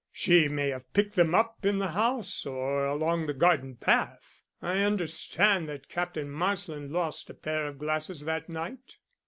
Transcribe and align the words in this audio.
"She 0.11 0.47
may 0.47 0.69
have 0.69 0.91
picked 0.93 1.15
them 1.15 1.35
up 1.35 1.63
in 1.63 1.77
the 1.77 1.89
house, 1.89 2.43
or 2.47 2.87
along 2.87 3.27
the 3.27 3.35
garden 3.35 3.75
path. 3.75 4.41
I 4.59 4.79
understand 4.79 5.69
that 5.69 5.89
Captain 5.89 6.27
Marsland 6.31 6.91
lost 6.91 7.29
a 7.29 7.35
pair 7.35 7.67
of 7.67 7.77
glasses 7.77 8.21
that 8.21 8.49
night." 8.49 8.97